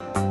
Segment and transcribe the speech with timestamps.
[0.00, 0.25] You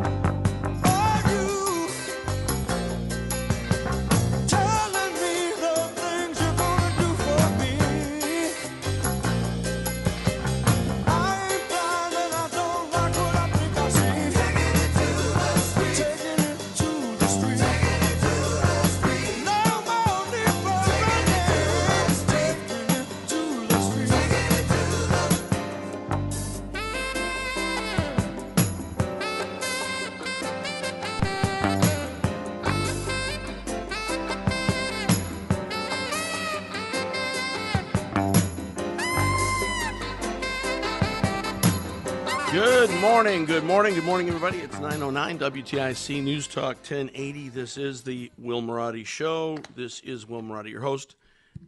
[43.25, 43.45] morning.
[43.45, 43.95] Good morning.
[43.95, 44.59] Good morning, everybody.
[44.59, 47.49] It's 909 WTIC News Talk 1080.
[47.49, 49.57] This is the Will Marotti Show.
[49.75, 51.15] This is Will Marotti, your host,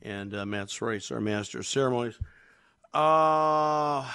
[0.04, 2.20] and uh, Matt Royce, our master of ceremonies.
[2.94, 4.08] Uh,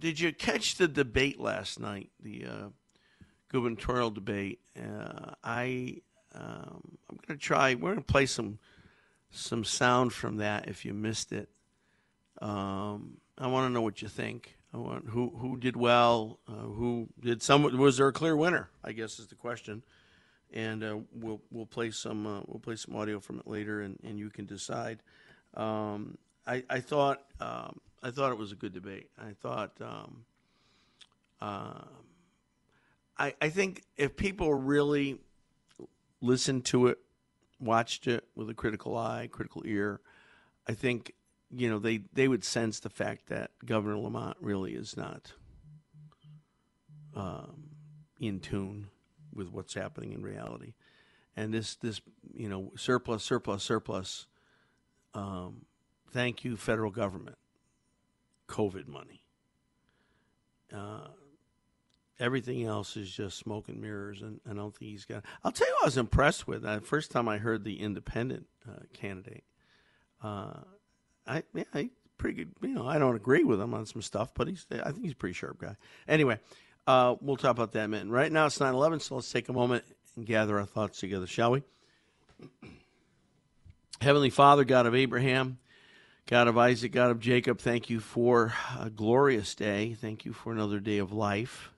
[0.00, 2.68] did you catch the debate last night, the uh,
[3.48, 4.58] gubernatorial debate?
[4.76, 6.00] Uh, I,
[6.34, 8.58] um, I'm going to try, we're going to play some,
[9.30, 11.48] some sound from that if you missed it.
[12.42, 17.42] Um, I want to know what you think who who did well, uh, who did
[17.42, 17.62] some.
[17.78, 18.70] Was there a clear winner?
[18.84, 19.82] I guess is the question.
[20.52, 23.98] And uh, we'll we'll play some uh, we'll play some audio from it later, and,
[24.04, 25.02] and you can decide.
[25.54, 29.10] Um, I I thought um, I thought it was a good debate.
[29.18, 30.24] I thought um,
[31.40, 31.82] uh,
[33.18, 35.18] I I think if people really
[36.20, 36.98] listened to it,
[37.60, 40.00] watched it with a critical eye, critical ear,
[40.68, 41.12] I think
[41.56, 45.32] you know, they, they would sense the fact that Governor Lamont really is not
[47.14, 47.70] um,
[48.20, 48.88] in tune
[49.34, 50.74] with what's happening in reality.
[51.36, 52.00] And this, this
[52.34, 54.26] you know, surplus, surplus, surplus,
[55.14, 55.64] um,
[56.12, 57.36] thank you, federal government,
[58.48, 59.22] COVID money.
[60.74, 61.08] Uh,
[62.18, 65.24] everything else is just smoke and mirrors, and, I don't think he's got.
[65.44, 66.62] I'll tell you, I was impressed with.
[66.62, 69.44] the first time I heard the independent uh, candidate,
[70.22, 70.60] uh,
[71.26, 72.52] I yeah, he's pretty good.
[72.62, 75.12] You know, I don't agree with him on some stuff, but he's I think he's
[75.12, 75.76] a pretty sharp guy.
[76.08, 76.38] Anyway,
[76.86, 78.08] uh, we'll talk about that in a minute.
[78.08, 79.84] Right now it's 9-11, so let's take a moment
[80.16, 81.62] and gather our thoughts together, shall we?
[84.00, 85.58] Heavenly Father, God of Abraham,
[86.26, 89.94] God of Isaac, God of Jacob, thank you for a glorious day.
[89.94, 91.70] Thank you for another day of life,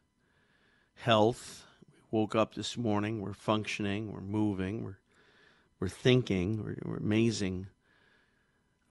[0.96, 1.64] health.
[2.10, 3.20] We woke up this morning.
[3.20, 4.12] We're functioning.
[4.12, 4.84] We're moving.
[4.84, 4.98] We're
[5.80, 6.64] we're thinking.
[6.64, 7.68] We're, we're amazing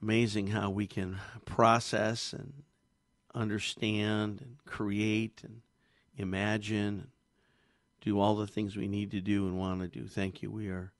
[0.02, 2.52] amazing how we can process and
[3.34, 5.60] understand and create and
[6.16, 7.08] imagine and
[8.00, 10.06] do all the things we need to do and want to do.
[10.06, 10.50] Thank you.
[10.50, 10.92] We are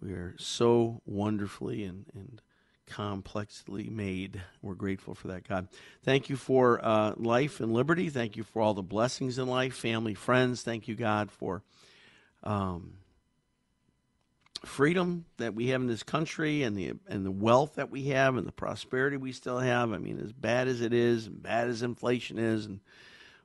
[0.00, 2.42] we are so wonderfully and, and
[2.86, 4.42] complexly made.
[4.60, 5.68] We're grateful for that, God.
[6.02, 8.10] Thank you for uh, life and liberty.
[8.10, 10.62] Thank you for all the blessings in life, family, friends.
[10.62, 11.62] Thank you, God, for
[12.42, 12.94] um,
[14.66, 18.36] freedom that we have in this country and the and the wealth that we have
[18.36, 19.92] and the prosperity we still have.
[19.92, 22.80] I mean, as bad as it is, and bad as inflation is, and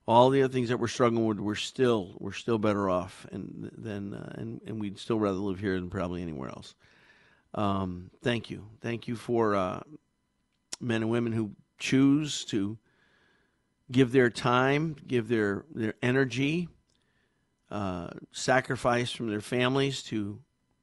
[0.08, 3.72] all the other things that we're struggling with, we're still we're still better off, and
[3.78, 6.76] than uh, and and we'd still rather live here than probably anywhere else.
[7.54, 9.82] Um, thank you, thank you for uh,
[10.80, 12.78] men and women who choose to
[13.92, 16.70] give their time, give their their energy,
[17.72, 20.40] uh, sacrifice from their families to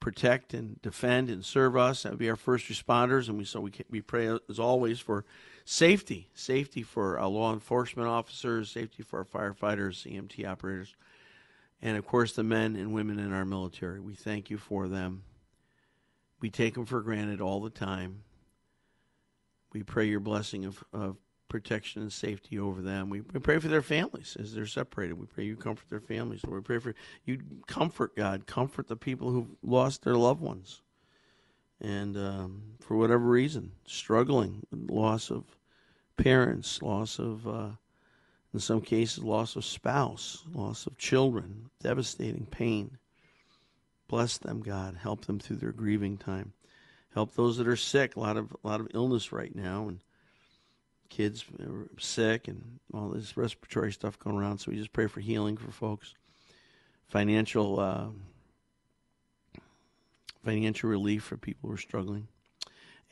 [0.07, 2.05] protect and defend and serve us.
[2.05, 5.25] That would be our first responders, and we so we we pray as always for
[5.65, 10.95] safety, safety for our law enforcement officers, safety for our firefighters, EMT operators,
[11.83, 13.99] and of course the men and women in our military.
[13.99, 15.25] We thank you for them.
[16.41, 18.23] We take them for granted all the time,
[19.73, 21.17] we pray your blessing of, of
[21.49, 23.09] protection and safety over them.
[23.11, 25.19] We, we pray for their families as they're separated.
[25.19, 26.43] We pray you comfort their families.
[26.45, 26.95] Lord, we pray for
[27.25, 30.83] you comfort God, comfort the people who've lost their loved ones,
[31.81, 35.45] and um, for whatever reason, struggling, loss of
[36.17, 37.69] parents, loss of, uh,
[38.53, 42.99] in some cases, loss of spouse, loss of children, devastating pain.
[44.09, 44.97] Bless them, God.
[45.01, 46.53] Help them through their grieving time.
[47.13, 48.17] Help those that are sick.
[48.17, 50.01] A lot of a lot of illness right now, and
[51.09, 51.45] kids
[51.99, 54.59] sick, and all this respiratory stuff going around.
[54.59, 56.15] So we just pray for healing for folks,
[57.09, 58.07] financial uh,
[60.45, 62.29] financial relief for people who are struggling.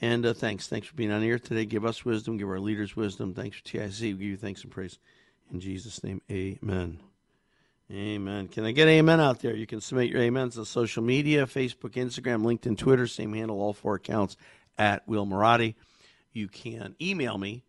[0.00, 0.66] And uh, thanks.
[0.66, 1.64] Thanks for being on here today.
[1.64, 2.36] Give us wisdom.
[2.36, 3.34] Give our leaders wisdom.
[3.34, 4.00] Thanks for TIC.
[4.00, 4.98] We give you thanks and praise.
[5.52, 6.98] In Jesus' name, amen.
[7.92, 8.48] Amen.
[8.48, 9.54] Can I get amen out there?
[9.54, 13.74] You can submit your amens on social media Facebook, Instagram, LinkedIn, Twitter, same handle, all
[13.74, 14.36] four accounts
[14.78, 15.74] at Will Marotti.
[16.32, 17.62] You can email me,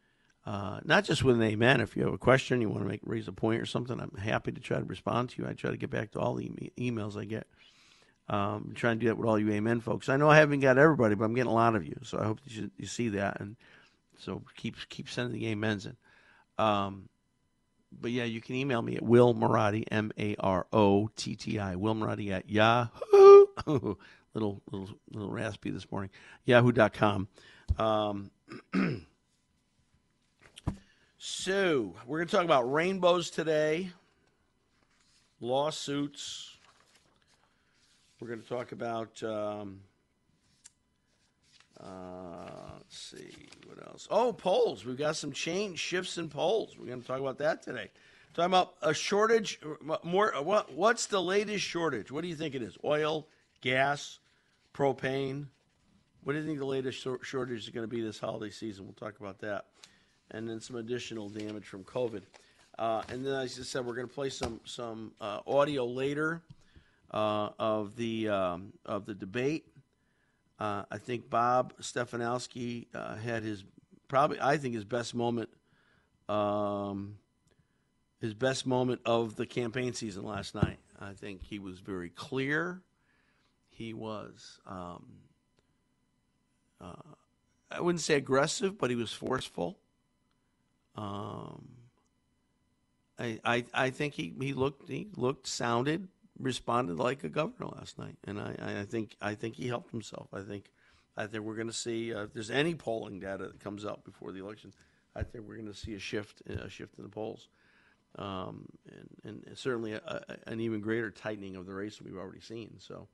[0.46, 1.82] uh, not just with an amen.
[1.82, 4.16] If you have a question, you want to make raise a point or something, I'm
[4.18, 5.48] happy to try to respond to you.
[5.48, 7.48] I try to get back to all the e- emails I get.
[8.28, 10.10] Um, I'm trying to do that with all you amen folks.
[10.10, 12.26] I know I haven't got everybody, but I'm getting a lot of you, so I
[12.26, 13.40] hope you, you see that.
[13.40, 13.56] And
[14.18, 15.96] so keep keep sending the amens in.
[16.58, 17.10] Um,
[17.92, 21.60] but yeah, you can email me at Will Marotti, M A R O T T
[21.60, 23.46] I, Will Marotti at Yahoo.
[24.36, 26.10] little, little, little raspy this morning.
[26.46, 27.28] Yahoo.com.
[27.78, 28.32] Um,
[31.18, 33.92] so we're going to talk about rainbows today,
[35.40, 36.56] lawsuits.
[38.20, 39.22] We're going to talk about.
[39.24, 39.82] Um,
[41.80, 44.08] uh, let's see what else.
[44.10, 44.86] Oh, polls.
[44.86, 46.78] We've got some change shifts in polls.
[46.80, 47.90] We're going to talk about that today.
[48.34, 49.60] Talking about a shortage.
[50.04, 50.34] More.
[50.42, 50.74] What?
[50.74, 52.12] What's the latest shortage?
[52.12, 52.78] What do you think it is?
[52.84, 53.28] Oil,
[53.62, 54.20] gas,
[54.74, 55.48] propane.
[56.24, 58.86] What do you think the latest shortage is going to be this holiday season?
[58.86, 59.66] We'll talk about that,
[60.32, 62.22] and then some additional damage from COVID.
[62.78, 66.42] Uh, and then, as I said, we're going to play some some uh, audio later
[67.12, 69.66] uh, of the um, of the debate
[70.60, 73.64] uh, I think Bob Stefanowski uh, had his
[74.08, 75.50] probably I think his best moment,
[76.30, 77.18] um,
[78.22, 80.80] his best moment of the campaign season last night.
[81.00, 82.82] I think he was very clear.
[83.70, 85.06] He was, um,
[86.80, 86.94] uh,
[87.70, 89.78] I wouldn't say aggressive, but he was forceful.
[90.96, 91.68] Um,
[93.18, 96.08] I, I, I think he, he looked he looked sounded
[96.40, 100.28] responded like a governor last night, and I, I think I think he helped himself.
[100.34, 100.72] I think
[101.16, 104.04] I think we're going to see uh, if there's any polling data that comes out
[104.04, 104.74] before the election.
[105.16, 107.48] I think we're going to see a shift a shift in the polls,
[108.18, 108.68] um,
[109.24, 112.42] and, and certainly a, a, an even greater tightening of the race than we've already
[112.42, 112.76] seen.
[112.80, 113.08] So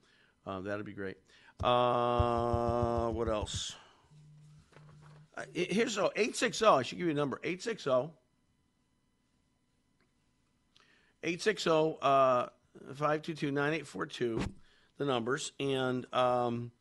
[0.47, 1.17] uh, that'd be great.
[1.63, 3.75] Uh, what else?
[5.53, 6.65] Here's oh, 860.
[6.65, 8.11] I should give you a number 860
[11.23, 11.69] 860
[12.01, 12.47] uh,
[12.95, 14.41] 522 9842,
[14.97, 15.51] the numbers.
[15.59, 16.71] And um,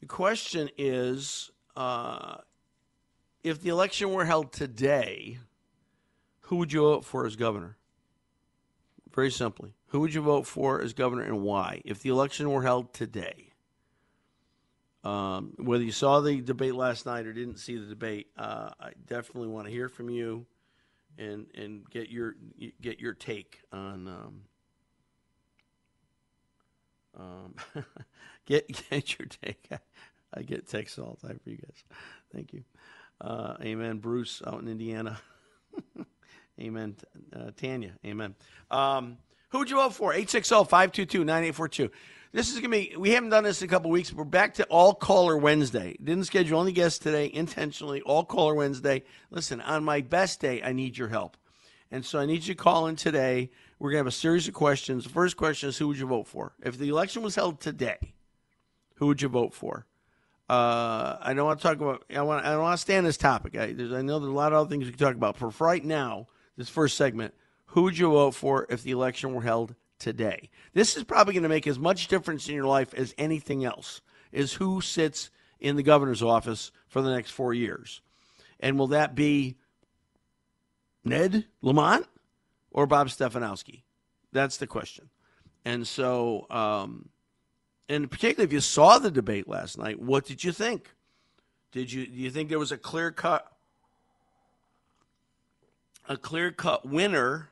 [0.00, 2.38] the question is uh,
[3.44, 5.38] if the election were held today,
[6.42, 7.76] who would you vote for as governor?
[9.14, 9.74] Very simply.
[9.88, 11.82] Who would you vote for as governor and why?
[11.84, 13.47] If the election were held today,
[15.04, 18.90] um, whether you saw the debate last night or didn't see the debate, uh, I
[19.06, 20.46] definitely want to hear from you
[21.18, 22.34] and and get your
[22.80, 24.42] get your take on um,
[27.18, 27.54] um,
[28.46, 29.68] get get your take.
[30.34, 31.84] I get texts all the time for you guys.
[32.34, 32.62] Thank you.
[33.20, 33.98] Uh, amen.
[33.98, 35.18] Bruce out in Indiana.
[36.60, 36.96] amen.
[37.34, 37.92] Uh, Tanya.
[38.04, 38.34] Amen.
[38.70, 39.16] Um,
[39.48, 40.12] who would you vote for?
[40.12, 41.90] 860-522-9842.
[42.30, 44.12] This is going to be, we haven't done this in a couple weeks.
[44.12, 45.96] We're back to all caller Wednesday.
[46.02, 48.02] Didn't schedule any guests today intentionally.
[48.02, 49.04] All caller Wednesday.
[49.30, 51.38] Listen, on my best day, I need your help.
[51.90, 53.50] And so I need you to call in today.
[53.78, 55.04] We're going to have a series of questions.
[55.04, 56.52] The first question is who would you vote for?
[56.62, 58.12] If the election was held today,
[58.96, 59.86] who would you vote for?
[60.50, 62.04] Uh, I don't want to talk about.
[62.14, 62.44] I want.
[62.44, 63.54] I don't want to stay on this topic.
[63.56, 65.36] I, I know there's a lot of other things we can talk about.
[65.36, 67.34] For right now, this first segment,
[67.66, 70.50] who would you vote for if the election were held today?
[70.74, 74.00] This is probably going to make as much difference in your life as anything else.
[74.32, 78.02] Is who sits in the governor's office for the next four years,
[78.60, 79.56] and will that be
[81.04, 82.06] Ned Lamont
[82.70, 83.82] or Bob Stefanowski?
[84.32, 85.08] That's the question.
[85.64, 87.08] And so, um,
[87.88, 90.94] and particularly if you saw the debate last night, what did you think?
[91.72, 93.50] Did you do you think there was a clear cut
[96.08, 97.50] a clear cut winner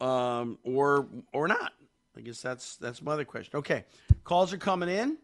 [0.00, 1.72] um, or or not?
[2.16, 3.58] I guess that's that's my other question.
[3.58, 3.84] Okay,
[4.24, 5.18] calls are coming in.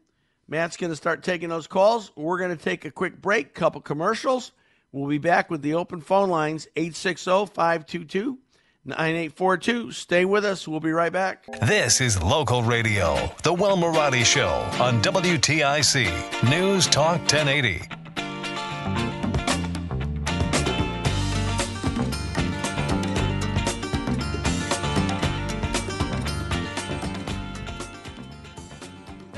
[0.47, 2.13] Matt's going to start taking those calls.
[2.17, 4.53] We're going to take a quick break, couple commercials.
[4.93, 8.39] We'll be back with the open phone lines 860 522
[8.85, 9.91] 9842.
[9.93, 10.69] Stay with us.
[10.69, 11.47] We'll be right back.
[11.63, 14.51] This is local radio, The Will Marotti Show
[14.83, 18.04] on WTIC News Talk 1080.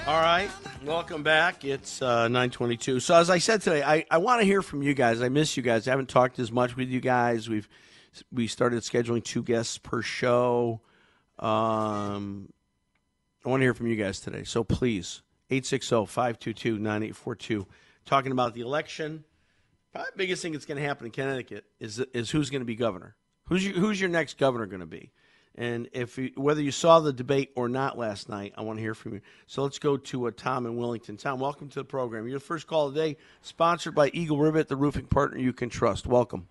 [0.06, 0.50] All right.
[0.84, 1.64] Welcome back.
[1.64, 3.00] It's uh, 922.
[3.00, 5.20] So, as I said today, I, I want to hear from you guys.
[5.20, 5.88] I miss you guys.
[5.88, 7.48] I haven't talked as much with you guys.
[7.48, 7.68] We've
[8.30, 10.80] we started scheduling two guests per show.
[11.40, 12.52] Um,
[13.44, 14.44] I want to hear from you guys today.
[14.44, 17.66] So please, 860-522-9842.
[18.04, 19.24] Talking about the election.
[19.90, 22.66] Probably the biggest thing that's going to happen in Connecticut is is who's going to
[22.66, 23.16] be governor.
[23.46, 25.10] Who's your, who's your next governor going to be?
[25.58, 28.82] And if you, whether you saw the debate or not last night, I want to
[28.82, 29.20] hear from you.
[29.46, 31.16] So let's go to uh, Tom in Wellington.
[31.16, 32.26] Tom, welcome to the program.
[32.28, 36.06] You're the first call today, sponsored by Eagle Rivet, the roofing partner you can trust.
[36.06, 36.46] Welcome.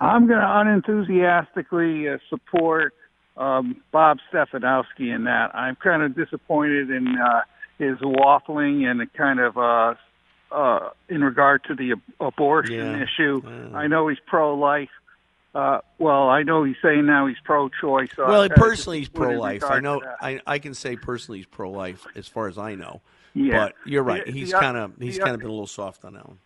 [0.00, 2.94] I'm going to unenthusiastically uh, support
[3.36, 5.54] um, Bob Stefanowski in that.
[5.54, 7.40] I'm kind of disappointed in uh,
[7.78, 9.94] his waffling and kind of uh,
[10.52, 13.02] uh, in regard to the ab- abortion Yeah.
[13.02, 13.42] issue.
[13.44, 13.76] Yeah.
[13.76, 14.90] I know he's pro-life.
[15.54, 18.08] Uh, well, I know he's saying now he's pro-choice.
[18.16, 19.62] Well, personally, he's pro-life.
[19.64, 20.00] I know.
[20.20, 23.02] I, I can say personally he's pro-life as far as I know.
[23.34, 23.66] Yeah.
[23.66, 24.24] But you're right.
[24.24, 26.38] The- He's kind of he's kind of been a little soft on that one.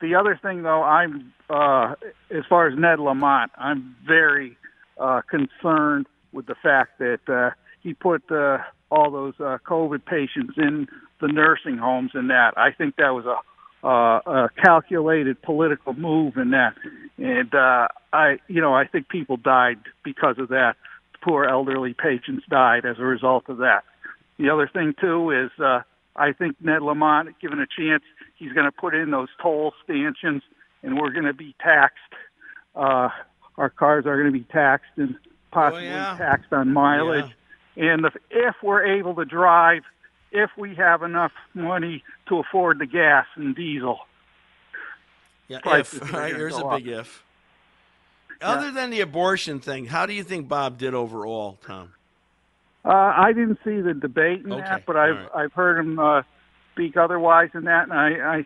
[0.00, 1.94] the other thing, though, I'm uh,
[2.30, 4.56] as far as Ned Lamont, I'm very
[4.98, 8.58] uh, concerned with the fact that uh, he put uh,
[8.90, 10.86] all those uh, COVID patients in
[11.20, 12.54] the nursing homes and that.
[12.56, 13.36] I think that was a,
[13.84, 16.74] uh, a calculated political move in that,
[17.18, 20.76] and uh, I, you know, I think people died because of that.
[21.22, 23.84] Poor elderly patients died as a result of that.
[24.38, 25.80] The other thing too is uh,
[26.16, 28.02] I think Ned Lamont, given a chance,
[28.36, 30.42] he's going to put in those toll stanchions,
[30.82, 31.98] and we're going to be taxed.
[32.74, 33.08] Uh,
[33.56, 35.16] our cars are going to be taxed and
[35.50, 36.16] possibly yeah.
[36.18, 37.30] taxed on mileage.
[37.76, 39.82] And if, if we're able to drive,
[40.34, 44.00] if we have enough money to afford the gas and diesel,
[45.48, 47.22] Yeah, prices if right, there's a big if.
[48.42, 51.94] Other than the abortion thing, how do you think Bob did overall, Tom?
[52.84, 55.28] Uh, I didn't see the debate in Okay, that, but I've right.
[55.34, 56.22] I've heard him uh,
[56.72, 58.44] speak otherwise in that, and I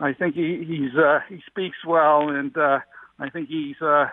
[0.00, 2.80] I, I think he he's uh, he speaks well, and uh,
[3.18, 4.08] I think he's uh,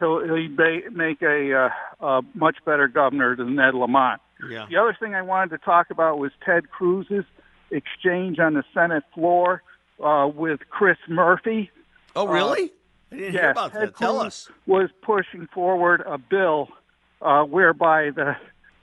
[0.00, 1.70] he'll he'll make a,
[2.02, 4.20] uh, a much better governor than Ned Lamont.
[4.48, 4.66] Yeah.
[4.68, 7.24] The other thing I wanted to talk about was Ted Cruz's
[7.70, 9.62] exchange on the Senate floor
[10.02, 11.70] uh, with Chris Murphy.
[12.14, 12.72] Oh, really?
[13.12, 13.96] I didn't hear about Ted that.
[13.96, 14.50] Tell Cruz us.
[14.66, 16.68] was pushing forward a bill
[17.22, 18.36] uh, whereby the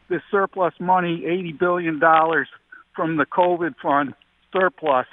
[0.09, 2.47] the surplus money, eighty billion dollars
[2.95, 4.13] from the COVID fund
[4.51, 5.07] surplus,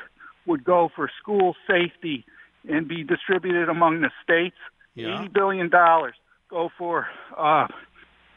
[0.46, 2.24] would go for school safety
[2.68, 4.56] and be distributed among the states.
[4.94, 5.20] Yeah.
[5.20, 6.14] Eighty billion dollars
[6.48, 7.06] go for
[7.36, 7.68] uh,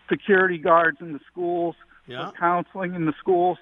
[0.09, 1.75] security guards in the schools,
[2.07, 2.31] Yeah.
[2.31, 3.57] for counseling in the schools.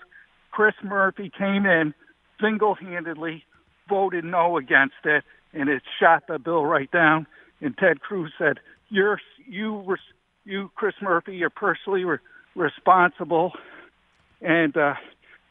[0.52, 1.94] Chris Murphy came in
[2.42, 3.46] single-handedly,
[3.88, 7.28] voted no against it, and it shot the bill right down.
[7.62, 10.00] And Ted Cruz said, "You're you, res-
[10.46, 12.18] you, Chris Murphy, you're personally re-
[12.56, 13.54] responsible."
[14.42, 14.96] And uh,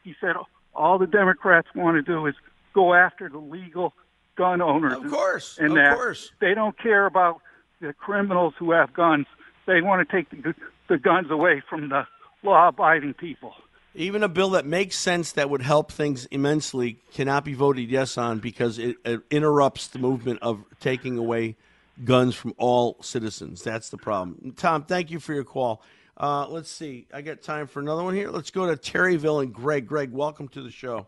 [0.03, 0.35] he said,
[0.75, 2.35] "All the Democrats want to do is
[2.73, 3.93] go after the legal
[4.35, 5.57] gun owners." Of course.
[5.57, 6.31] and of that course.
[6.41, 7.41] they don't care about
[7.79, 9.25] the criminals who have guns.
[9.65, 10.53] They want to take the,
[10.89, 12.05] the guns away from the
[12.43, 13.53] law-abiding people.
[13.93, 18.17] Even a bill that makes sense that would help things immensely cannot be voted yes
[18.17, 21.57] on because it, it interrupts the movement of taking away
[22.05, 23.63] guns from all citizens.
[23.63, 24.53] That's the problem.
[24.55, 25.83] Tom, thank you for your call.
[26.17, 27.07] Uh, let's see.
[27.13, 28.29] I got time for another one here.
[28.29, 29.87] Let's go to Terryville and Greg.
[29.87, 31.05] Greg, welcome to the show.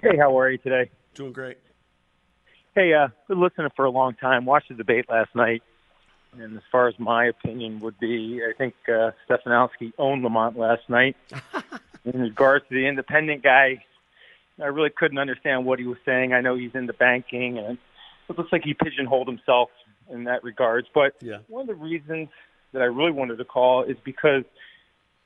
[0.00, 0.90] Hey, how are you today?
[1.14, 1.58] Doing great.
[2.74, 4.46] Hey, uh, been listening for a long time.
[4.46, 5.62] Watched the debate last night,
[6.38, 10.88] and as far as my opinion would be, I think uh, Stefanowski owned Lamont last
[10.88, 11.16] night.
[12.04, 13.84] in regards to the independent guy,
[14.60, 16.32] I really couldn't understand what he was saying.
[16.32, 17.78] I know he's into banking, and
[18.28, 19.70] it looks like he pigeonholed himself
[20.10, 20.86] in that regards.
[20.94, 21.38] But Yeah.
[21.48, 22.28] one of the reasons
[22.72, 24.44] that I really wanted to call is because,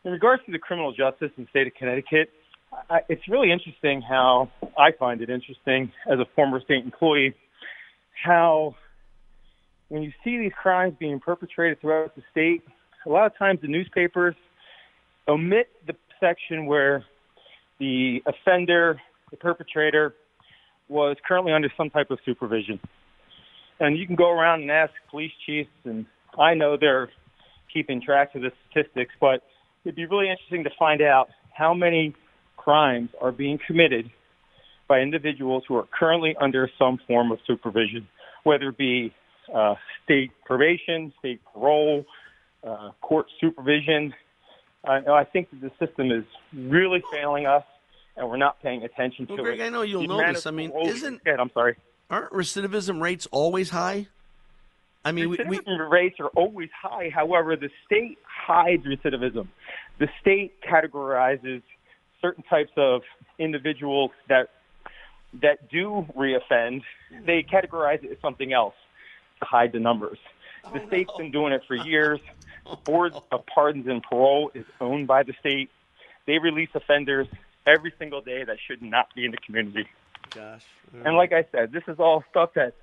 [0.04, 2.30] in regards to the criminal justice in the state of Connecticut,
[2.90, 7.34] I, it's really interesting how I find it interesting as a former state employee
[8.22, 8.74] how
[9.88, 12.62] when you see these crimes being perpetrated throughout the state,
[13.06, 14.34] a lot of times the newspapers
[15.26, 17.04] omit the section where
[17.78, 20.14] the offender, the perpetrator,
[20.88, 22.80] was currently under some type of supervision.
[23.80, 26.06] And you can go around and ask police chiefs, and
[26.38, 27.08] I know they're
[27.72, 29.42] keeping track of the statistics, but
[29.84, 32.14] it'd be really interesting to find out how many
[32.56, 34.10] crimes are being committed
[34.88, 38.08] by individuals who are currently under some form of supervision,
[38.44, 39.12] whether it be
[39.54, 39.74] uh,
[40.04, 42.04] state probation, state parole,
[42.64, 44.14] uh, court supervision.
[44.84, 46.24] Uh, I think that the system is
[46.54, 47.64] really failing us,
[48.16, 49.64] and we're not paying attention well, to Greg, it.
[49.64, 50.46] I know you'll know this.
[50.46, 51.76] I mean, isn't Go I'm sorry.
[52.10, 54.06] aren't recidivism rates always high?
[55.04, 57.10] I mean, we, we Recidivism rates are always high.
[57.12, 59.48] However, the state hides recidivism.
[59.98, 61.62] The state categorizes
[62.20, 63.02] certain types of
[63.38, 64.50] individuals that
[65.42, 66.82] that do reoffend.
[67.26, 68.74] They categorize it as something else
[69.40, 70.18] to hide the numbers.
[70.72, 72.20] The state's been doing it for years.
[72.68, 75.70] The Board of Pardons and Parole is owned by the state.
[76.26, 77.26] They release offenders
[77.66, 79.86] every single day that should not be in the community.
[80.34, 80.64] gosh,
[81.04, 82.74] And like I said, this is all stuff that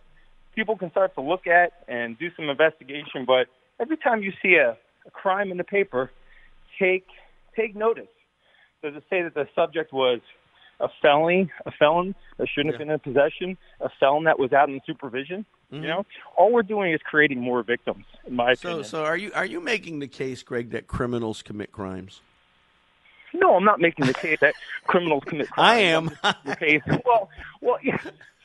[0.55, 3.25] people can start to look at and do some investigation.
[3.25, 3.47] But
[3.79, 6.11] every time you see a, a crime in the paper,
[6.79, 7.05] take
[7.55, 8.07] take notice.
[8.83, 10.19] Does it say that the subject was
[10.79, 14.69] a felony, a felon that shouldn't have been in possession, a felon that was out
[14.69, 15.45] in supervision?
[15.71, 15.87] You mm-hmm.
[15.87, 16.05] know,
[16.37, 18.83] all we're doing is creating more victims, in my so opinion.
[18.85, 22.21] so are you are you making the case, Greg, that criminals commit crimes?
[23.33, 24.53] No, I'm not making the case that
[24.87, 25.67] criminals commit crimes.
[25.67, 26.11] I am.
[26.45, 26.81] The case.
[27.05, 27.29] Well,
[27.61, 27.97] well, yeah.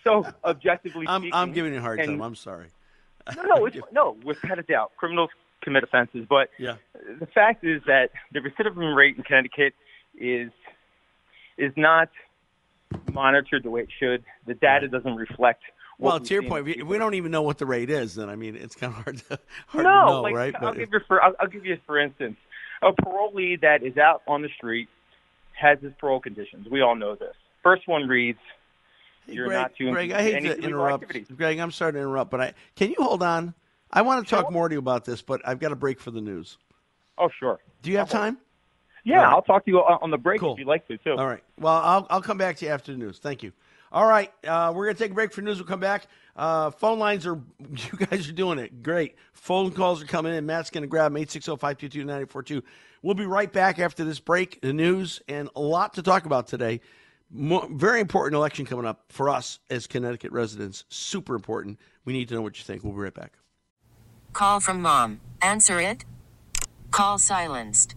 [0.02, 2.22] So objectively I'm speaking, I'm giving you a hard and- time.
[2.22, 2.68] I'm sorry.
[3.36, 5.30] No, no, it's, no, without a doubt, criminals
[5.62, 6.26] commit offenses.
[6.28, 6.76] But Yeah.
[7.18, 9.74] the fact is that the recidivism rate in Connecticut
[10.18, 10.50] is
[11.58, 12.08] is not
[13.12, 14.24] monitored the way it should.
[14.46, 15.62] The data doesn't reflect.
[15.98, 18.14] Well, to your point, we, we don't even know what the rate is.
[18.14, 20.54] Then I mean, it's kind of hard to hard no, to know, like right?
[20.56, 22.36] I'll But- give you for I'll, I'll give you for instance,
[22.82, 24.88] a parolee that is out on the street
[25.52, 26.66] has his parole conditions.
[26.70, 27.34] We all know this.
[27.62, 28.38] First one reads,
[29.26, 31.02] you're Greg, not to Greg, I hate to interrupt.
[31.04, 31.36] Activities.
[31.36, 33.52] Greg, I'm sorry to interrupt, but I can you hold on?
[33.92, 34.50] I want to talk Sure.
[34.52, 36.56] more to you about this, but I've got a break for the news.
[37.18, 38.38] oh sure, Do you have time?
[39.04, 39.32] Yeah, All right.
[39.32, 40.52] I'll talk to you on on the break Cool.
[40.54, 41.12] if you'd like to too.
[41.16, 41.42] All right.
[41.58, 43.18] Well, I'll I'll come back to you after the news.
[43.18, 43.52] Thank you.
[43.92, 45.58] All right, uh, we're gonna take a break for news.
[45.58, 46.06] We'll come back.
[46.36, 49.16] Uh, phone lines are you guys are doing it great.
[49.32, 50.46] Phone calls are coming in.
[50.46, 52.62] Matt's gonna grab them 860-522-9842.
[53.02, 54.60] We'll be right back after this break.
[54.60, 56.80] The news and a lot to talk about today.
[57.32, 60.84] Mo very important election coming up for us as Connecticut residents.
[60.88, 61.78] Super important.
[62.04, 62.84] We need to know what you think.
[62.84, 63.32] We'll be right back.
[64.32, 65.20] Call from mom.
[65.42, 66.04] Answer it.
[66.92, 67.96] Call silenced.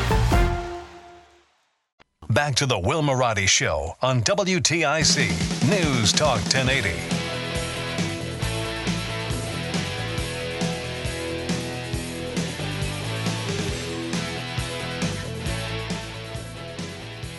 [2.33, 6.91] Back to the Will Marotti Show on WTIC News Talk 1080.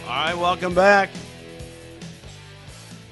[0.05, 1.09] All right, welcome back.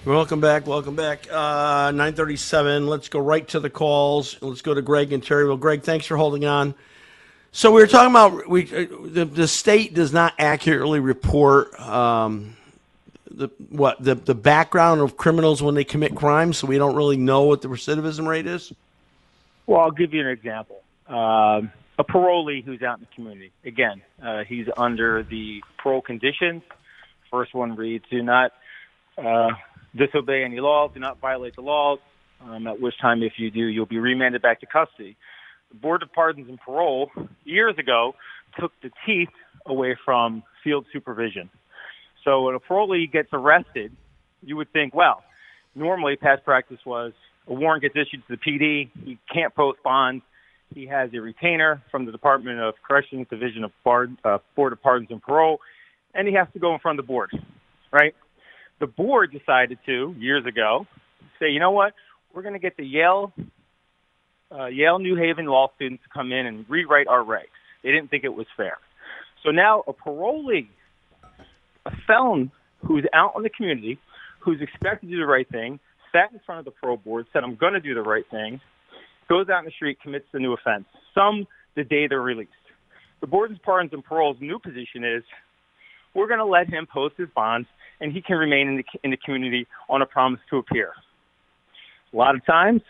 [0.04, 0.66] Welcome back.
[0.66, 1.32] Welcome back.
[1.32, 2.88] Uh, 937.
[2.88, 4.36] Let's go right to the calls.
[4.42, 5.48] Let's go to Greg and Terry.
[5.48, 6.74] Well, Greg, thanks for holding on.
[7.52, 12.56] So we were talking about we uh, the, the state does not accurately report um,
[13.28, 17.16] the what the, the background of criminals when they commit crimes, so we don't really
[17.16, 18.72] know what the recidivism rate is.
[19.66, 20.80] Well, I'll give you an example.
[21.08, 23.52] Um, a parolee who's out in the community.
[23.64, 26.62] Again, uh, he's under the parole conditions.
[27.30, 28.52] First one reads, do not
[29.18, 29.50] uh,
[29.94, 31.98] disobey any laws, do not violate the laws,
[32.42, 35.16] um, at which time, if you do, you'll be remanded back to custody.
[35.74, 37.10] Board of Pardons and Parole,
[37.44, 38.14] years ago,
[38.58, 39.28] took the teeth
[39.66, 41.50] away from field supervision.
[42.24, 43.92] So when a parolee gets arrested,
[44.42, 45.22] you would think, well,
[45.74, 47.12] normally past practice was
[47.46, 50.22] a warrant gets issued to the PD, he can't post bond,
[50.74, 54.82] he has a retainer from the Department of Corrections Division of Bard, uh, Board of
[54.82, 55.58] Pardons and Parole,
[56.14, 57.30] and he has to go in front of the board,
[57.92, 58.14] right?
[58.78, 60.86] The board decided to years ago
[61.38, 61.94] say, you know what,
[62.32, 63.32] we're going to get the Yale
[64.52, 67.46] uh, Yale New Haven law students to come in and rewrite our regs.
[67.82, 68.78] They didn't think it was fair.
[69.44, 70.68] So now a parolee,
[71.86, 72.50] a felon
[72.86, 73.98] who's out in the community,
[74.40, 75.78] who's expected to do the right thing,
[76.12, 78.60] sat in front of the parole board, said, I'm going to do the right thing,
[79.28, 80.84] goes out in the street, commits the new offense.
[81.14, 82.50] Some the day they're released.
[83.20, 85.22] The board's pardons and parole's new position is
[86.14, 87.68] we're going to let him post his bonds
[88.00, 90.92] and he can remain in the, in the community on a promise to appear.
[92.12, 92.80] A lot of times,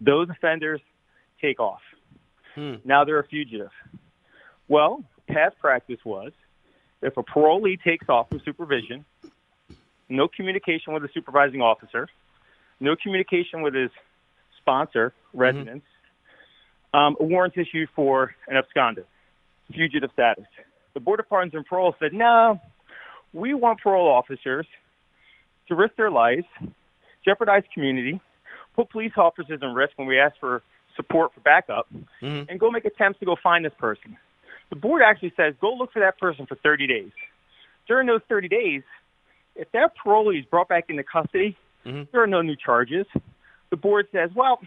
[0.00, 0.80] those offenders
[1.42, 1.80] take off.
[2.54, 2.74] Hmm.
[2.84, 3.70] Now they're a fugitive.
[4.68, 6.32] Well, past practice was
[7.02, 9.04] if a parolee takes off from supervision,
[10.08, 12.08] no communication with the supervising officer,
[12.80, 13.90] no communication with his
[14.60, 15.84] sponsor, residence,
[16.94, 19.04] um, a warrant issued for an absconder,
[19.72, 20.44] fugitive status.
[20.94, 22.60] The Board of Pardons and Parole said, no,
[23.32, 24.66] we want parole officers
[25.68, 26.44] to risk their lives,
[27.24, 28.20] jeopardize community,
[28.76, 30.62] put police officers in risk when we ask for
[30.96, 31.86] support for backup,
[32.22, 32.46] Mhm.
[32.48, 34.16] and go make attempts to go find this person.
[34.70, 37.12] The board actually says go look for that person for 30 days.
[37.86, 38.82] During those 30 days,
[39.54, 42.10] if that parolee is brought back into custody, Mhm.
[42.10, 43.06] there are no new charges.
[43.70, 44.62] The board says, well,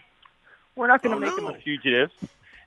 [0.76, 1.48] we're not going to Oh, make no.
[1.48, 2.12] them a fugitive,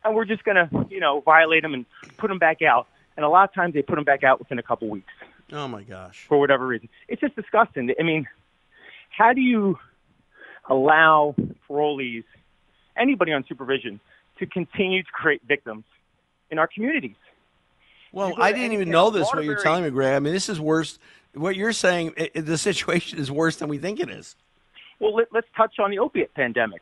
[0.05, 1.85] and we're just going to, you know, violate them and
[2.17, 2.87] put them back out.
[3.17, 5.13] And a lot of times they put them back out within a couple weeks
[5.53, 6.25] Oh my gosh.
[6.27, 6.89] for whatever reason.
[7.09, 7.93] It's just disgusting.
[7.99, 8.27] I mean,
[9.11, 9.79] how do you
[10.69, 11.35] allow
[11.69, 12.25] parolees,
[12.99, 14.01] anybody on supervision,
[14.39, 15.85] to continue to create victims
[16.51, 17.17] in our communities?
[18.13, 19.29] Well, I didn't even know this.
[19.33, 20.15] What you're telling me, Greg.
[20.15, 20.99] I mean, this is worse.
[21.35, 24.35] What you're saying, i i- the situation is worse than we think it is.
[24.99, 26.81] Well, let, let's touch on the opiate pandemic.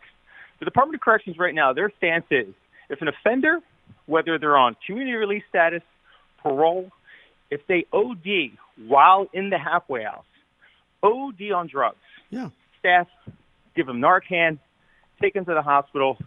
[0.60, 2.54] The Department of Corrections right now, their stance is
[2.88, 3.58] if an offender,
[4.06, 5.82] whether they're on community release status,
[6.42, 6.90] parole,
[7.50, 8.52] if they OD
[8.86, 10.24] while in the halfway house,
[11.02, 11.96] OD on drugs,
[12.30, 12.50] Yeah.
[12.78, 13.08] staff
[13.74, 14.58] give them Narcan,
[15.20, 16.18] take them to the hospital.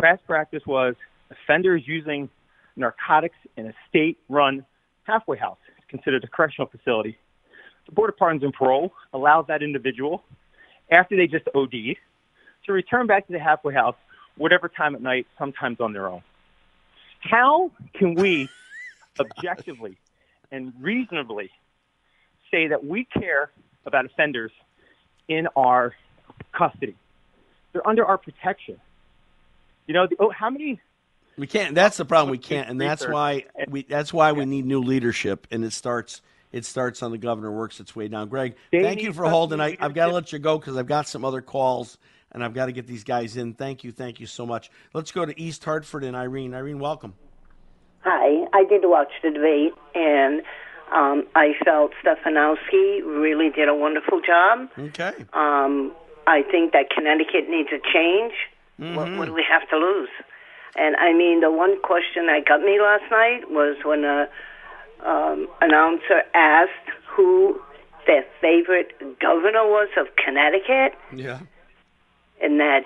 [0.00, 0.94] Past practice was
[1.30, 2.28] offenders using
[2.76, 4.64] narcotics in a state-run
[5.04, 7.18] halfway house, considered a correctional facility.
[7.86, 10.22] The Board of Pardons and Parole allows that individual,
[10.90, 11.96] after they just OD,
[12.66, 13.96] to return back to the halfway house
[14.36, 16.22] whatever time at night, sometimes on their own.
[17.20, 18.48] How can we
[19.20, 19.98] objectively
[20.50, 21.50] and reasonably
[22.50, 23.50] say that we care
[23.84, 24.52] about offenders
[25.28, 25.94] in our
[26.56, 26.96] custody?
[27.72, 28.80] They're under our protection.
[29.86, 30.80] You know, the, oh, how many
[31.36, 31.74] We can't.
[31.74, 32.30] That's the problem.
[32.30, 33.82] We can't, and that's why we.
[33.82, 36.20] That's why we need new leadership, and it starts.
[36.52, 38.28] It starts on the governor, works its way down.
[38.28, 39.58] Greg, They thank you for holding.
[39.58, 41.96] I, I've got to let you go because I've got some other calls,
[42.30, 43.54] and I've got to get these guys in.
[43.54, 44.70] Thank you, thank you so much.
[44.92, 46.52] Let's go to East Hartford and Irene.
[46.52, 47.14] Irene, welcome.
[48.00, 50.42] Hi, I did watch the debate, and
[50.92, 54.68] um, I felt Stefanowski really did a wonderful job.
[54.78, 55.12] Okay.
[55.32, 55.92] Um,
[56.26, 58.32] I think that Connecticut needs a change.
[58.78, 60.08] What, what do we have to lose?
[60.74, 64.28] And I mean, the one question that got me last night was when a
[65.04, 66.70] um, announcer asked
[67.08, 67.60] who
[68.06, 71.40] their favorite governor was of Connecticut, Yeah.
[72.42, 72.82] and that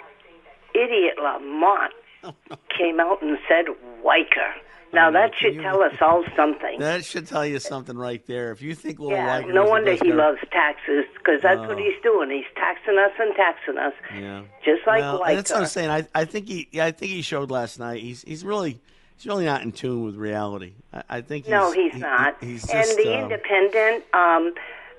[0.74, 1.92] idiot Lamont
[2.76, 3.66] came out and said
[4.04, 4.52] Weicker.
[4.96, 6.80] Now that should you- tell us all something.
[6.80, 8.50] That should tell you something right there.
[8.50, 11.76] If you think Little yeah, no wonder he guy- loves taxes because that's what Oh.
[11.76, 12.30] he's doing.
[12.30, 14.42] He's taxing us and taxing us, Yeah.
[14.64, 15.90] just like well, that's what I'm saying.
[15.90, 18.00] I, I think he yeah, I think he showed last night.
[18.00, 18.80] He's he's really
[19.16, 20.72] he's really not in tune with reality.
[20.92, 22.36] I, I think he's, no, he's he- not.
[22.42, 24.54] he's and the um, independent, um,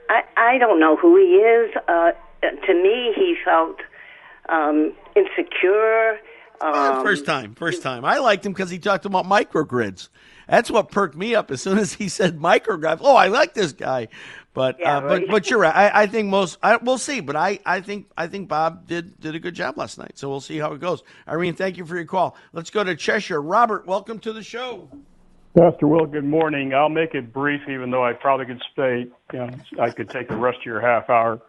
[0.10, 1.76] I I don't know who he is.
[1.88, 2.12] Uh,
[2.44, 3.78] to me, he felt
[4.50, 6.20] um, insecure.
[6.62, 8.06] Well, Um, first time, first time.
[8.06, 10.10] I liked him because he talked about microgrids.
[10.48, 13.00] That's what perked me up as soon as he said microgrids.
[13.02, 14.08] Oh, I like this guy.
[14.54, 15.28] But Yeah, uh, but right.
[15.30, 15.76] but you're right.
[15.76, 16.58] I, I think most.
[16.64, 17.20] I, we'll see.
[17.20, 20.14] But I, I think I think Bob did did a good job last night.
[20.18, 21.04] So we'll see how it goes.
[21.28, 22.36] Irene, thank you for your call.
[22.54, 23.42] Let's go to Cheshire.
[23.42, 24.90] Robert, welcome to the show.
[25.56, 26.74] Pastor Will, good morning.
[26.74, 29.08] I'll make it brief, even though I probably could stay.
[29.34, 31.40] You know, I could take the rest of your half hour.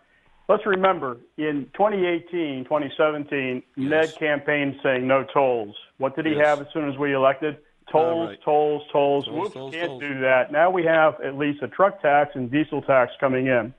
[0.49, 5.77] Let's remember, in 2018, 2017, Ned campaigned saying no tolls.
[5.99, 6.47] What did he Yes.
[6.47, 7.59] have as soon as we elected?
[7.93, 8.41] Tolls, right.
[8.43, 9.25] tolls, tolls.
[9.27, 10.01] Tolls, Whoops, tolls, can't tolls.
[10.01, 10.51] do that.
[10.51, 13.75] Now we have at least a truck tax and diesel tax coming in.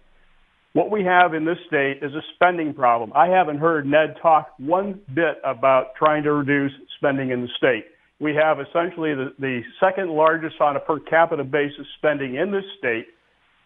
[0.73, 3.11] What we have in this state is a spending problem.
[3.15, 7.85] I haven't heard Ned talk one bit about trying to reduce spending in the state.
[8.19, 12.65] We have essentially the, the second largest on a per capita basis spending in this
[12.77, 13.07] state,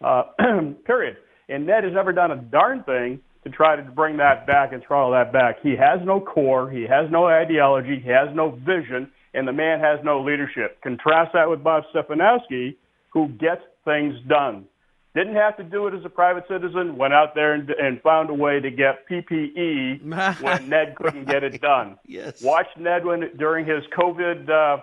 [0.02, 0.24] uh,
[0.86, 1.18] period.
[1.48, 4.82] And Ned has never done a darn thing to try to bring that back and
[4.82, 5.56] throttle that back.
[5.62, 9.80] He has no core, he has no ideology, he has no vision, and the man
[9.80, 10.80] has no leadership.
[10.82, 12.76] Contrast that with Bob Stefanowski,
[13.10, 14.64] who gets things done.
[15.14, 16.96] Didn't have to do it as a private citizen.
[16.96, 20.02] Went out there and, and found a way to get PPE
[20.42, 21.98] when Ned couldn't get it done.
[22.06, 22.42] Yes.
[22.42, 24.78] Watched Ned when during his COVID uh,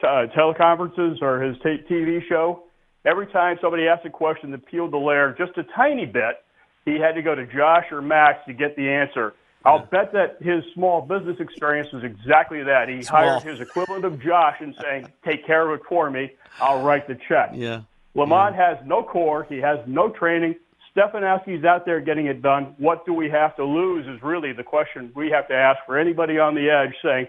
[0.00, 2.64] t- uh, teleconferences or his t- TV show.
[3.04, 6.42] Every time somebody asked a question that peeled the layer just a tiny bit,
[6.84, 9.34] he had to go to Josh or Max to get the answer.
[9.64, 12.88] I'll bet that his small business experience is exactly that.
[12.88, 13.20] He Small.
[13.20, 16.32] hired his equivalent of Josh and saying, "Take care of it for me.
[16.60, 17.82] I'll write the check." Yeah.
[18.14, 19.44] Lamont has no core.
[19.48, 20.56] He has no training.
[20.96, 22.74] Stefanowski's out there getting it done.
[22.78, 25.98] What do we have to lose is really the question we have to ask for
[25.98, 27.28] anybody on the edge saying,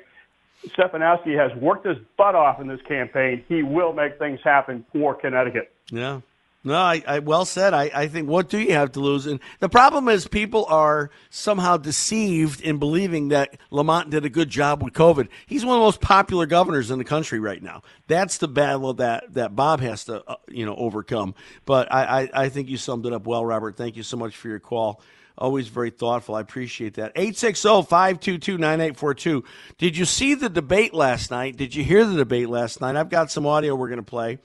[0.67, 3.43] Stefanowski has worked his butt off in this campaign.
[3.47, 5.73] He will make things happen for Connecticut.
[5.91, 6.21] Yeah.
[6.61, 7.73] No, I, I well said.
[7.73, 9.25] I, I think what do you have to lose?
[9.25, 14.49] And the problem is people are somehow deceived in believing that Lamont did a good
[14.49, 15.29] job with COVID.
[15.47, 17.81] He's one of the most popular governors in the country right now.
[18.07, 21.33] That's the battle that that Bob has to uh, you know overcome.
[21.65, 23.77] But I, I, I think you summed it up well, Robert.
[23.77, 25.01] Thank you so much for your call.
[25.39, 26.35] Always very thoughtful.
[26.35, 27.13] I appreciate that.
[27.15, 29.43] oh, 860 522 9842.
[29.77, 31.55] Did you see the debate last night?
[31.55, 32.97] Did you hear the debate last night?
[32.97, 34.39] I've got some audio we're going to play.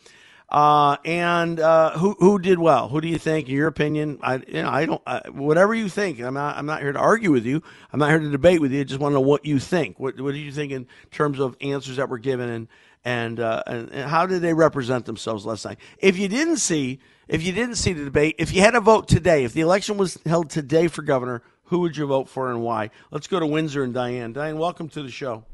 [0.49, 2.89] Uh, and uh, who who did well?
[2.89, 4.21] Who do you think, in your opinion?
[4.23, 6.21] I you know I don't uh, whatever you think.
[6.21, 7.61] I'm not I'm not here to argue with you.
[7.93, 8.83] I'm not here to debate with you.
[8.83, 9.99] I just want to know what you think.
[9.99, 12.69] What what do you think in terms of answers that were given and
[13.05, 15.79] and uh, and, and how did they represent themselves last night?
[15.99, 19.09] If you didn't see if you didn't see the debate, if you had a vote
[19.09, 22.63] today, if the election was held today for governor, who would you vote for and
[22.63, 22.91] why?
[23.11, 24.33] Let's go to Windsor and Diane.
[24.33, 25.45] Diane, welcome to the show.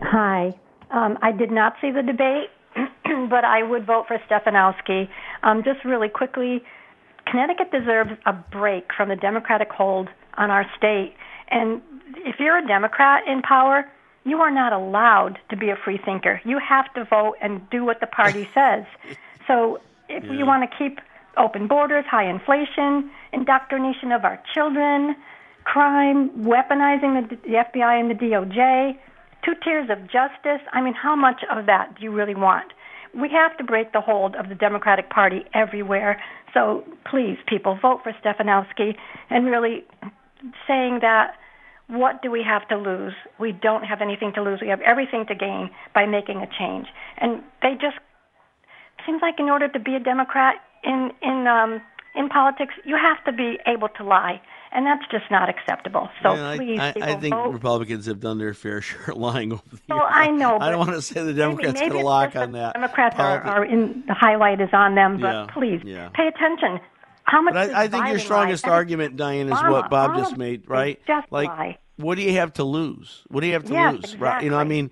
[0.00, 0.54] Hi.
[0.90, 2.50] Um, I did not see the debate,
[3.30, 5.08] but I would vote for Stefanowski.
[5.42, 6.62] Um, just really quickly,
[7.26, 11.14] Connecticut deserves a break from the Democratic hold on our state.
[11.50, 11.80] And
[12.18, 13.90] if you're a Democrat in power,
[14.24, 16.40] you are not allowed to be a free thinker.
[16.44, 18.84] You have to vote and do what the party says.
[19.46, 20.32] So if Yeah.
[20.32, 21.00] you want to keep
[21.36, 25.16] open borders, high inflation, indoctrination of our children,
[25.64, 28.96] crime, weaponizing the, the FBI and the DOJ,
[29.44, 30.60] two tiers of justice.
[30.72, 32.72] I mean, how much of that do you really want?
[33.14, 36.20] We have to break the hold of the Democratic Party everywhere.
[36.52, 38.96] So please, people, vote for Stefanowski
[39.30, 39.84] and really
[40.66, 41.34] saying that
[41.88, 43.12] what do we have to lose?
[43.38, 44.60] We don't have anything to lose.
[44.60, 46.86] We have everything to gain by making a change.
[47.18, 47.96] And they just
[49.06, 51.80] seems like in order to be a Democrat in in um,
[52.14, 54.40] in politics, you have to be able to lie,
[54.72, 56.08] and that's just not acceptable.
[56.22, 57.50] So Yeah, please, I, people, I think vote.
[57.50, 59.88] Republicans have done their fair share of lying over the years.
[59.88, 60.06] Well.
[60.08, 62.74] I know, I don't want to say the Democrats maybe got a lock on that.
[62.74, 66.08] Democrats are, are in the highlight is on them, but Yeah, please yeah.
[66.14, 66.80] pay attention.
[67.24, 67.54] How much?
[67.54, 68.72] But I, I think your strongest lie?
[68.72, 69.70] Argument, Diane, is Obama.
[69.70, 71.00] what Bob All just made, right?
[71.06, 71.78] just like, lie.
[71.96, 73.24] what do you have to lose?
[73.28, 74.16] What do you have to Yes, lose?
[74.16, 74.44] Right?
[74.44, 74.90] You know, I mean,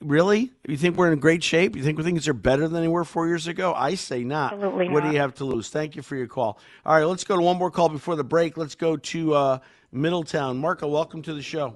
[0.00, 0.52] really?
[0.66, 1.76] You think we're in great shape?
[1.76, 3.72] You think things are better than they were four years ago?
[3.74, 4.52] I say not.
[4.54, 5.68] Absolutely What do you have to lose?
[5.68, 6.58] Thank you for your call.
[6.84, 8.56] All right, let's go to one more call before the break.
[8.56, 9.58] Let's go to uh,
[9.92, 10.58] Middletown.
[10.58, 11.74] Marco, welcome to the show.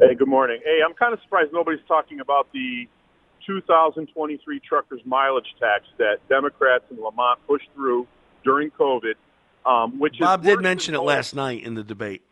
[0.00, 0.60] Hey, good morning.
[0.64, 2.88] Hey, I'm kind of surprised nobody's talking about the
[3.46, 8.06] 2023 truckers mileage tax that Democrats in Lamont pushed through
[8.44, 9.14] during COVID,
[9.66, 12.22] um, which Bob did mention it last night in the debate.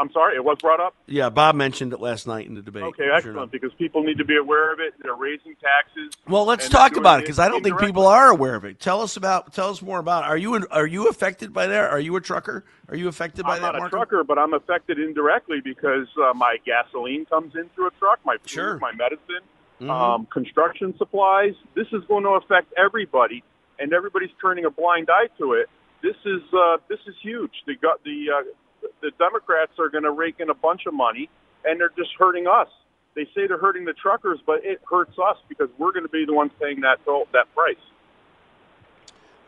[0.00, 0.94] I'm sorry, it was brought up.
[1.06, 2.84] Yeah, Bob mentioned it last night in the debate.
[2.84, 3.36] Okay, Sure excellent.
[3.38, 3.50] enough.
[3.50, 4.94] because people need to be aware of it.
[5.02, 6.12] They're raising taxes.
[6.28, 8.78] Well, let's talk about it because I don't think people are aware of it.
[8.78, 9.52] Tell us about.
[9.52, 10.22] Tell us more about.
[10.22, 10.28] It.
[10.28, 11.90] Are you are you affected by that?
[11.90, 12.64] Are you a trucker?
[12.88, 13.64] Are you affected by that?
[13.66, 17.68] I'm that, not a trucker, but I'm affected indirectly because uh, my gasoline comes in
[17.74, 18.78] through a truck, my food, Sure.
[18.78, 19.42] my medicine,
[19.80, 19.90] Mhm.
[19.90, 21.54] um, construction supplies.
[21.74, 23.42] This is going to affect everybody,
[23.78, 25.68] and everybody's turning a blind eye to it.
[26.02, 27.52] This is uh, this is huge.
[27.66, 31.28] The the uh, the Democrats are going to rake in a bunch of money,
[31.64, 32.68] and they're just hurting us.
[33.14, 36.24] They say they're hurting the truckers, but it hurts us because we're going to be
[36.24, 36.98] the ones paying that
[37.32, 37.82] that price.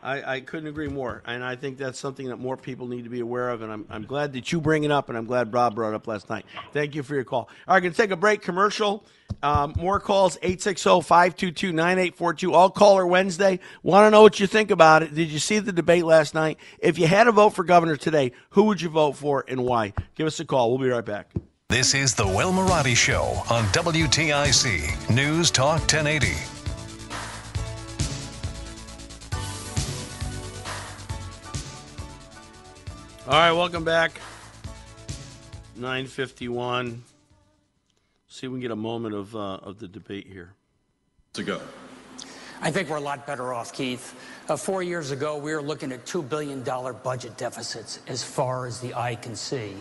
[0.03, 3.09] I, I couldn't agree more, and I think that's something that more people need to
[3.09, 3.61] be aware of.
[3.61, 5.95] And I'm, I'm glad that you bring it up, and I'm glad Rob brought it
[5.95, 6.45] up last night.
[6.73, 7.49] Thank you for your call.
[7.67, 8.41] All right, going to take a break.
[8.41, 9.05] Commercial.
[9.43, 12.53] Um, more calls 860-522-9842.
[12.53, 13.59] All caller Wednesday.
[13.83, 15.13] Want to know what you think about it?
[15.15, 16.57] Did you see the debate last night?
[16.79, 19.93] If you had to vote for governor today, who would you vote for and why?
[20.15, 20.69] Give us a call.
[20.69, 21.31] We'll be right back.
[21.69, 26.60] This is the Will Marotti Show on WTIC News Talk 1080.
[33.31, 34.19] All right, welcome back.
[35.77, 37.01] 951.
[38.27, 40.53] See if we can get a moment of uh, of the debate here.
[41.35, 41.61] To go.
[42.61, 44.19] I think we're a lot better off, Keith.
[44.49, 48.81] Uh, four years ago, we were looking at $2 billion budget deficits as far as
[48.81, 49.75] the eye can see.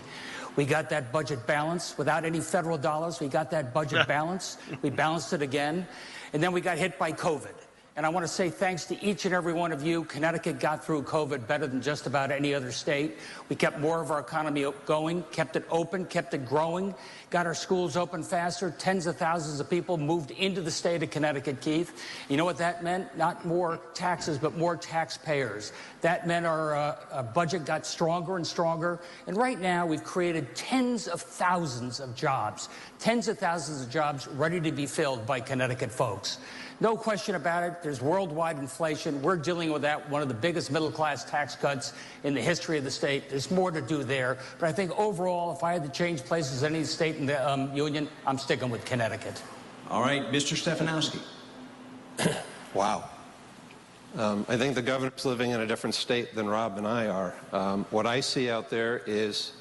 [0.54, 3.18] We got that budget balance without any federal dollars.
[3.18, 4.58] We got that budget balance.
[4.80, 5.88] We balanced it again.
[6.32, 7.54] And then we got hit by COVID.
[8.00, 10.04] And I want to say thanks to each and every one of you.
[10.04, 13.18] Connecticut got through COVID better than just about any other state.
[13.50, 16.94] We kept more of our economy going, kept it open, kept it growing,
[17.28, 18.70] got our schools open faster.
[18.78, 21.92] Tens of thousands of people moved into the state of Connecticut, Keith.
[22.30, 23.18] You know what that meant?
[23.18, 25.74] Not more taxes, but more taxpayers.
[26.00, 28.98] That meant our uh, budget got stronger and stronger.
[29.26, 34.26] And right now, we've created tens of thousands of jobs, tens of thousands of jobs
[34.26, 36.38] ready to be filled by Connecticut folks.
[36.80, 37.82] No question about it.
[37.82, 39.20] There's worldwide inflation.
[39.20, 41.92] We're dealing with that, one of the biggest middle class tax cuts
[42.24, 43.28] in the history of the state.
[43.28, 44.38] There's more to do there.
[44.58, 47.48] But I think overall, if I had to change places in any state in the
[47.48, 49.42] um, union, I'm sticking with Connecticut.
[49.90, 50.56] All right, Mr.
[50.56, 51.20] Stefanowski.
[52.74, 53.10] wow.
[54.16, 57.34] Um, I think the governor's living in a different state than Rob and I are.
[57.52, 59.52] Um, what I see out there is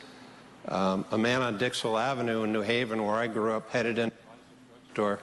[0.69, 4.11] um, a man on Dixwell Avenue in New Haven, where I grew up, headed in
[4.93, 5.19] store.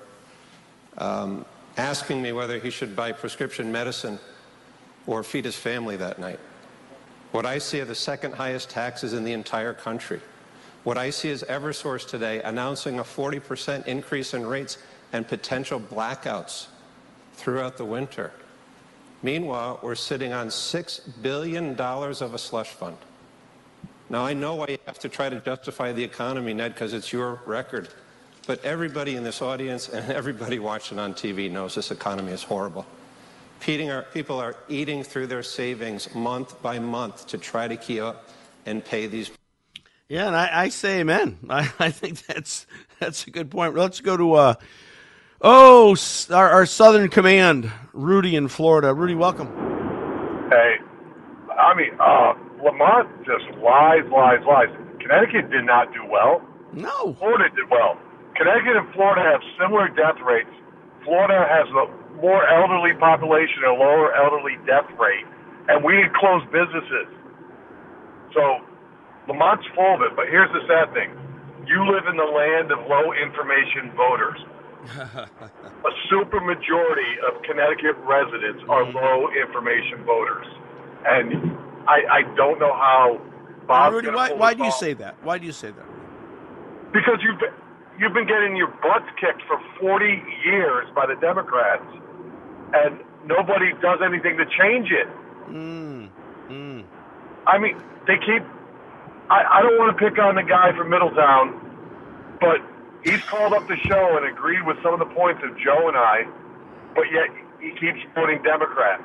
[1.77, 4.19] Asking me whether he should buy prescription medicine
[5.07, 6.41] or feed his family that night.
[7.33, 10.21] What I see are the second highest taxes in the entire country.
[10.85, 14.79] What I see is Eversource today announcing a 40% increase in rates
[15.13, 16.69] and potential blackouts
[17.35, 18.33] throughout the winter.
[19.23, 22.97] Meanwhile, we're sitting on $6 billion of a slush fund.
[24.09, 27.13] Now, I know why you have to try to justify the economy, Ned, because it's
[27.13, 27.89] your record.
[28.47, 32.87] But everybody in this audience and everybody watching on TV knows this economy is horrible.
[33.61, 38.29] people are eating through their savings month by month to try to keep up
[38.65, 39.31] and pay these.
[40.09, 41.39] Yeah, and I, I say amen.
[41.51, 42.67] I, I, think that's
[43.01, 43.75] that's a good point.
[43.75, 44.55] Let's go to uh,
[45.41, 45.97] oh
[46.31, 48.95] our, our Southern Command, Rudy in Florida.
[48.95, 49.49] Rudy, welcome.
[50.51, 50.77] Hey,
[51.59, 54.69] I mean, uh, Lamont just lies, lies, lies.
[55.01, 56.41] Connecticut did not do well.
[56.73, 57.15] No.
[57.15, 57.99] Florida did well.
[58.37, 60.53] Connecticut and Florida have similar death rates.
[61.05, 61.87] Florida has a
[62.21, 65.25] more elderly population, and a lower elderly death rate,
[65.69, 67.09] and we need closed businesses.
[68.33, 68.61] So
[69.29, 71.13] Lamont's full of it, but here's the sad thing.
[71.67, 74.39] You live in the land of low information voters.
[74.97, 78.97] a super majority of Connecticut residents are mm-hmm.
[78.97, 80.47] low information voters.
[81.05, 83.21] And I, I don't know how
[83.67, 83.93] Bob.
[83.93, 85.17] Rudy, why, why do you say that?
[85.23, 85.87] Why do you say that?
[86.93, 87.41] Because you've
[87.99, 91.85] you've been getting your butts kicked for 40 years by the Democrats,
[92.75, 95.09] and nobody does anything to change it.
[95.49, 96.11] Mm.
[96.49, 96.85] Mm.
[97.47, 98.43] I mean, they keep.
[99.31, 101.59] I, I don't want to pick on the guy from Middletown,
[102.41, 102.63] but
[103.03, 105.97] he's called up the show and agreed with some of the points of Joe and
[105.97, 106.27] I,
[106.95, 107.31] but yet
[107.61, 109.03] he keeps voting Democrat.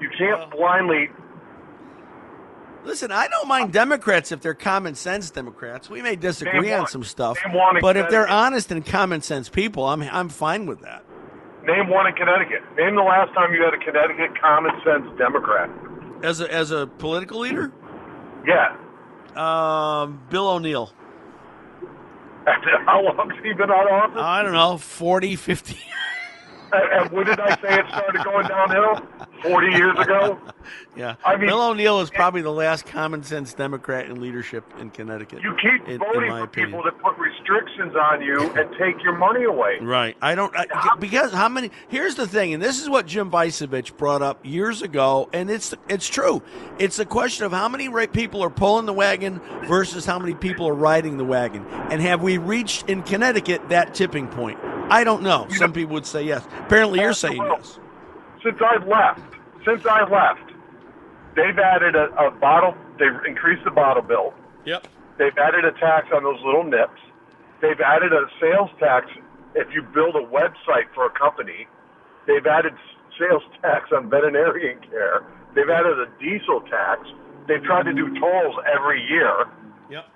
[0.00, 1.10] You can't blindly
[2.86, 5.90] Listen, I don't mind Democrats if they're common sense Democrats.
[5.90, 7.36] We may disagree on some stuff,
[7.80, 11.04] but if they're honest and common sense people, I'm I'm fine with that.
[11.64, 12.62] Name one in Connecticut.
[12.76, 15.68] Name the last time you had a Connecticut common sense Democrat.
[16.22, 17.72] As a as a political leader?
[18.46, 18.76] Yeah.
[19.34, 20.92] Um, Bill O'Neill.
[22.86, 24.20] How long has he been out of office?
[24.22, 25.76] I don't know, 40, 50
[26.72, 29.25] and, and when did I say it started going downhill?
[29.42, 30.38] Forty years ago.
[30.96, 34.90] Yeah, I mean, Bill O'Neill is probably the last common sense Democrat in leadership in
[34.90, 35.42] Connecticut.
[35.42, 36.70] You keep in, voting in for opinion.
[36.70, 39.78] people that put restrictions on you and take your money away.
[39.80, 40.16] Right.
[40.22, 41.70] I don't I, because how many?
[41.88, 45.74] Here's the thing, and this is what Jim Vicevich brought up years ago, and it's
[45.88, 46.42] it's true.
[46.78, 50.66] It's a question of how many people are pulling the wagon versus how many people
[50.66, 54.58] are riding the wagon, and have we reached in Connecticut that tipping point?
[54.88, 55.46] I don't know.
[55.50, 56.44] Some people would say yes.
[56.60, 57.78] Apparently, you're saying yes.
[58.46, 59.26] Since I've left,
[59.66, 60.54] since I've left,
[61.34, 62.76] they've added a, a bottle.
[62.96, 64.34] They've increased the bottle bill.
[64.64, 64.86] Yep.
[65.18, 67.00] They've added a tax on those little nips.
[67.60, 69.10] They've added a sales tax
[69.56, 71.66] if you build a website for a company.
[72.28, 72.74] They've added
[73.18, 75.26] sales tax on veterinarian care.
[75.56, 77.00] They've added a diesel tax.
[77.48, 79.46] They've tried to do tolls every year.
[79.90, 80.06] Yep.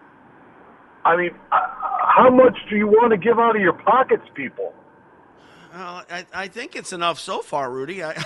[1.05, 1.57] I mean, uh,
[2.15, 4.73] how much do you want to give out of your pockets, people?
[5.73, 8.03] Well, I, I think it's enough so far, Rudy.
[8.03, 8.11] I,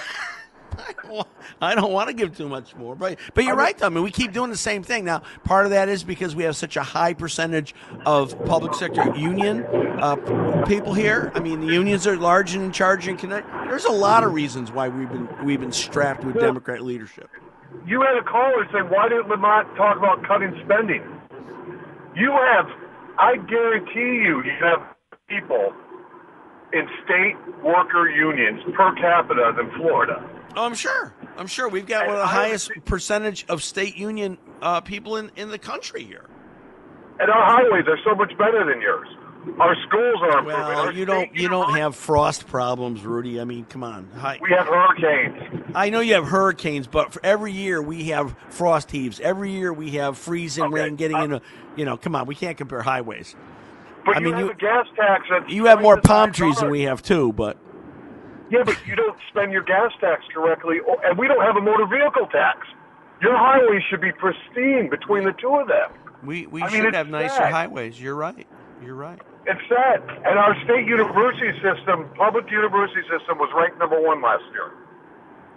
[0.79, 1.29] I, don't,
[1.61, 3.77] I don't want to give too much more, but but you're right.
[3.77, 3.87] Though.
[3.87, 5.23] I mean, we keep doing the same thing now.
[5.45, 7.75] Part of that is because we have such a high percentage
[8.07, 9.65] of public sector union
[10.01, 10.17] uh,
[10.67, 11.31] people here.
[11.35, 13.47] I mean, the unions are large and in charge and connect.
[13.69, 17.29] There's a lot of reasons why we've been we've been strapped with Democrat leadership.
[17.87, 21.03] You had a caller say, "Why didn't Lamont talk about cutting spending?"
[22.17, 22.67] You have,
[23.19, 24.81] I guarantee you, you have
[25.29, 25.75] people
[26.75, 30.29] in state worker unions per capita than Florida.
[30.57, 31.15] Oh, I'm sure.
[31.37, 35.31] I'm sure we've got one of the highest percentage of state union uh, people in,
[35.37, 36.27] in the country here.
[37.21, 39.09] And our highways are so much better than yours.
[39.61, 40.47] Our schools are improving.
[40.47, 43.41] Well, Our you don't you don't have frost problems, Rudy.
[43.41, 44.09] I mean, come on.
[44.17, 44.39] Hi.
[44.41, 45.67] We have hurricanes.
[45.75, 49.21] I know you have hurricanes, but for every year we have frost heaves.
[49.21, 51.43] Every year we have freezing rain getting into.
[51.77, 52.27] You know, come on.
[52.27, 53.37] We can't compare highways.
[54.05, 55.25] But I you mean, have you a gas tax.
[55.49, 57.57] You have more palm trees than we have too, but
[58.51, 61.61] Yeah, but you don't spend your gas tax correctly, or, and we don't have a
[61.61, 62.67] motor vehicle tax.
[63.23, 65.91] Your highways should be pristine between the two of them.
[66.23, 67.53] we we I should it's have nicer sad.
[67.53, 68.01] highways.
[68.01, 68.47] You're right.
[68.85, 69.21] You're right.
[69.47, 70.01] It's sad.
[70.27, 74.73] And our state university system, public university system, was ranked number one last year.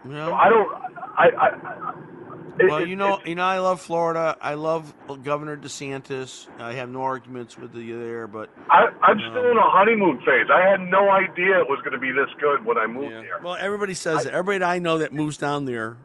[0.05, 0.73] Well, I don't.
[1.17, 1.27] I.
[1.37, 2.16] I it-
[2.59, 4.37] well, it- you know, you know, I love Florida.
[4.41, 4.93] I love
[5.23, 6.47] Governor DeSantis.
[6.59, 10.17] I have no arguments with you there, but I, I'm still um, in a honeymoon
[10.19, 10.47] phase.
[10.53, 13.39] I had no idea it was going to be this good when I moved here.
[13.43, 14.33] Well, everybody says that.
[14.33, 15.97] Everybody I know that moves down there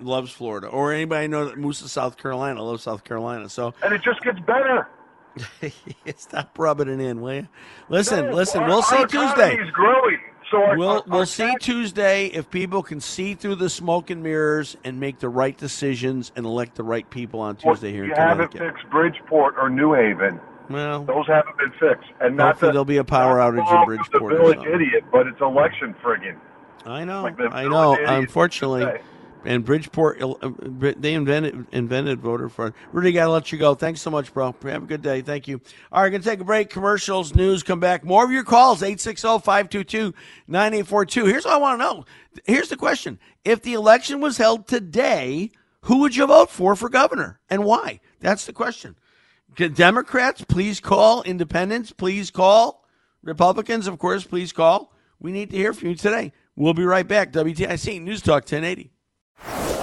[0.00, 3.48] loves Florida, or anybody I know that moves to South Carolina loves South Carolina.
[3.48, 4.88] So And it just gets better.
[6.16, 7.48] stop rubbing it in, will you?
[7.88, 8.62] Listen, No, listen.
[8.62, 9.56] our- We'll see Tuesday.
[9.72, 10.18] growing.
[10.50, 14.22] So our, We'll our- we'll see Tuesday if people can see through the smoke and
[14.22, 18.04] mirrors and make the right decisions and elect the right people on Well, Tuesday here
[18.04, 18.74] in you haven't Connecticut.
[18.80, 20.40] fixed Bridgeport or New Haven.
[20.68, 22.10] Well, Those haven't been fixed.
[22.20, 24.32] And not that- there'll be a power outage in Bridgeport.
[24.32, 26.36] The village idiot, but it's election friggin'.
[26.86, 27.22] I know.
[27.22, 27.96] Like I know.
[28.06, 29.00] Unfortunately, today.
[29.44, 30.34] And Bridgeport, uh,
[30.70, 32.74] they invented invented voter fraud.
[32.92, 33.74] Rudy, gotta let you go.
[33.74, 34.54] Thanks so much, bro.
[34.64, 35.22] Have a good day.
[35.22, 35.60] Thank you.
[35.92, 36.70] All right, gonna take a break.
[36.70, 38.04] Commercials, news, come back.
[38.04, 38.82] More of your calls.
[38.82, 41.26] 860-522-9842.
[41.26, 42.04] Here's what I want to know.
[42.44, 45.50] Here's the question: If the election was held today,
[45.82, 48.00] who would you vote for for governor, and why?
[48.20, 48.96] That's the question.
[49.56, 51.22] Democrats, please call.
[51.22, 52.84] Independents, please call.
[53.22, 54.92] Republicans, of course, please call.
[55.18, 56.32] We need to hear from you today.
[56.56, 57.32] We'll be right back.
[57.32, 58.90] WTIC News Talk 1080.